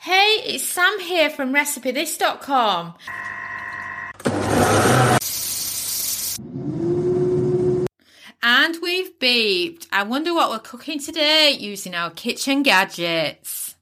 [0.00, 2.94] Hey, it's Sam here from RecipeThis.com.
[8.42, 9.86] And we've beeped.
[9.90, 13.76] I wonder what we're cooking today using our kitchen gadgets.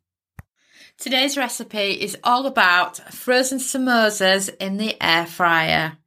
[0.96, 5.99] Today's recipe is all about frozen samosas in the air fryer.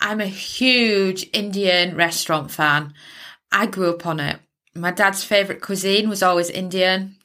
[0.00, 2.94] I'm a huge Indian restaurant fan.
[3.52, 4.40] I grew up on it.
[4.74, 7.17] My dad's favourite cuisine was always Indian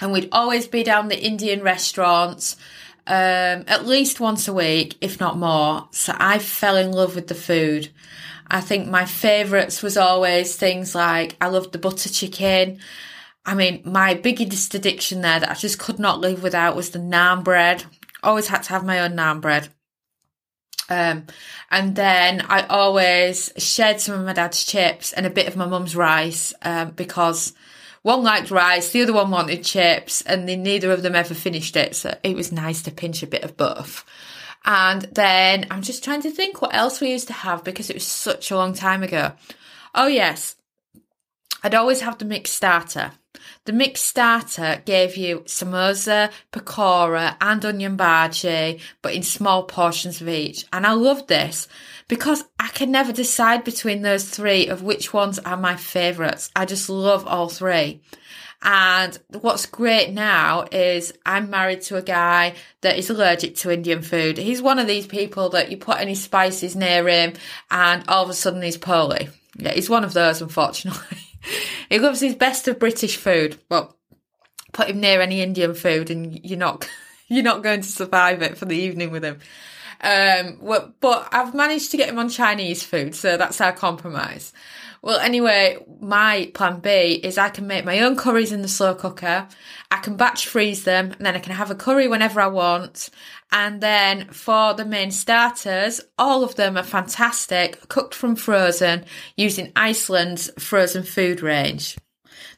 [0.00, 2.56] and we'd always be down the Indian restaurants
[3.06, 5.88] um, at least once a week, if not more.
[5.90, 7.88] So I fell in love with the food.
[8.48, 12.78] I think my favourites was always things like I loved the butter chicken.
[13.44, 16.98] I mean, my biggest addiction there that I just could not live without was the
[16.98, 17.84] naan bread.
[18.22, 19.68] Always had to have my own naan bread.
[20.90, 21.26] Um,
[21.70, 25.66] and then I always shared some of my dad's chips and a bit of my
[25.66, 27.54] mum's rice um, because
[28.02, 31.76] one liked rice, the other one wanted chips, and they, neither of them ever finished
[31.76, 31.94] it.
[31.94, 34.04] So it was nice to pinch a bit of both.
[34.64, 37.94] And then I'm just trying to think what else we used to have because it
[37.94, 39.32] was such a long time ago.
[39.94, 40.56] Oh, yes.
[41.62, 43.12] I'd always have the mixed starter.
[43.64, 50.28] The mixed starter gave you samosa, pakora, and onion bhaji, but in small portions of
[50.28, 50.64] each.
[50.72, 51.68] And I loved this
[52.08, 56.50] because I can never decide between those three of which ones are my favourites.
[56.56, 58.02] I just love all three.
[58.62, 64.02] And what's great now is I'm married to a guy that is allergic to Indian
[64.02, 64.36] food.
[64.36, 67.34] He's one of these people that you put any spices near him
[67.70, 69.30] and all of a sudden he's poorly.
[69.56, 71.18] Yeah, he's one of those, unfortunately.
[71.90, 73.58] he loves his best of British food.
[73.68, 73.96] Well,
[74.72, 76.88] put him near any Indian food and you're not,
[77.28, 79.40] you're not going to survive it for the evening with him.
[80.02, 84.52] Um, well, but I've managed to get him on Chinese food, so that's our compromise.
[85.02, 88.94] Well, anyway, my plan B is I can make my own curries in the slow
[88.94, 89.48] cooker.
[89.90, 93.08] I can batch freeze them and then I can have a curry whenever I want.
[93.50, 99.06] And then for the main starters, all of them are fantastic, cooked from frozen
[99.38, 101.96] using Iceland's frozen food range.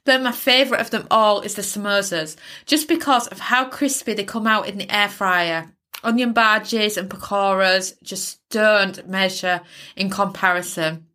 [0.04, 2.34] Then my favourite of them all is the samosas,
[2.66, 5.72] just because of how crispy they come out in the air fryer.
[6.02, 9.60] Onion bhajis and pakoras just don't measure
[9.96, 11.06] in comparison.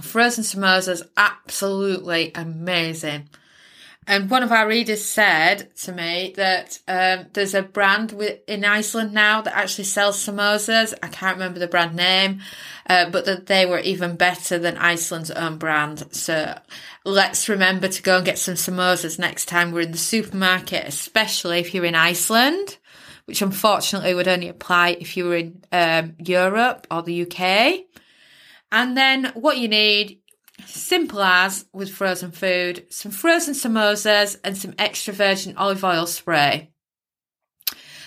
[0.00, 3.28] Frozen samosas, absolutely amazing.
[4.06, 8.12] And one of our readers said to me that um, there's a brand
[8.46, 10.94] in Iceland now that actually sells samosas.
[11.02, 12.40] I can't remember the brand name,
[12.88, 16.04] uh, but that they were even better than Iceland's own brand.
[16.12, 16.58] So
[17.04, 21.60] let's remember to go and get some samosas next time we're in the supermarket, especially
[21.60, 22.78] if you're in Iceland
[23.30, 27.84] which unfortunately would only apply if you were in um, Europe or the UK.
[28.72, 30.18] And then what you need,
[30.66, 36.72] simple as with frozen food, some frozen samosas and some extra virgin olive oil spray.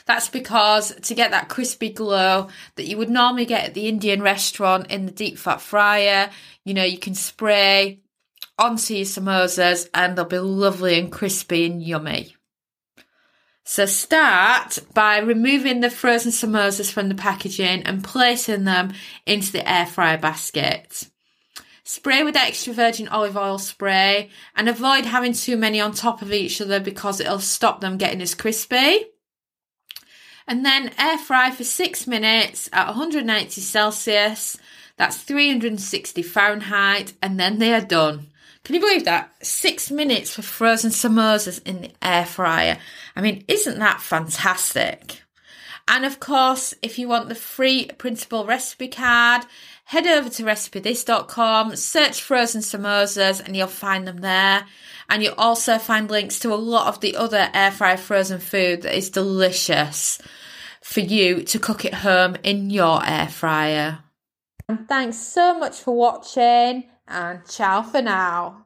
[0.05, 4.21] That's because to get that crispy glow that you would normally get at the Indian
[4.21, 6.31] restaurant in the deep fat fryer,
[6.65, 8.01] you know, you can spray
[8.57, 12.35] onto your samosas and they'll be lovely and crispy and yummy.
[13.65, 18.93] So start by removing the frozen samosas from the packaging and placing them
[19.25, 21.07] into the air fryer basket.
[21.85, 26.33] Spray with extra virgin olive oil spray and avoid having too many on top of
[26.33, 29.05] each other because it'll stop them getting as crispy.
[30.45, 34.57] And then air fry for six minutes at 190 Celsius.
[34.97, 38.27] That's 360 Fahrenheit and then they are done.
[38.63, 39.33] Can you believe that?
[39.45, 42.77] Six minutes for frozen samosas in the air fryer.
[43.15, 45.23] I mean, isn't that fantastic?
[45.87, 49.45] And of course, if you want the free printable recipe card,
[49.85, 54.65] head over to recipethis.com, search frozen samosas, and you'll find them there.
[55.09, 58.83] And you'll also find links to a lot of the other air fry frozen food
[58.83, 60.19] that is delicious
[60.81, 63.99] for you to cook at home in your air fryer.
[64.69, 68.65] And thanks so much for watching and ciao for now.